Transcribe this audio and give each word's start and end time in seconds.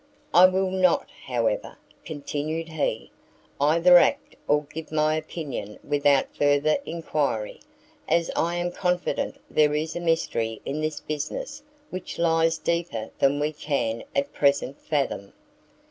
"I 0.33 0.47
will 0.47 0.71
not, 0.71 1.09
however," 1.27 1.77
continued 2.05 2.69
he, 2.69 3.11
"either 3.59 3.99
act 3.99 4.35
or 4.47 4.63
give 4.63 4.91
my 4.91 5.15
opinion 5.15 5.77
without 5.87 6.35
further 6.35 6.77
enquiry, 6.87 7.59
as 8.07 8.31
I 8.35 8.55
am 8.55 8.71
confident 8.71 9.35
there 9.47 9.75
is 9.75 9.95
a 9.95 9.99
mystery 9.99 10.59
in 10.65 10.81
this 10.81 11.01
business 11.01 11.61
which 11.91 12.17
lies 12.17 12.57
deeper 12.57 13.11
than 13.19 13.39
we 13.39 13.51
can 13.53 14.03
at 14.15 14.33
present 14.33 14.81
fathom. 14.81 15.33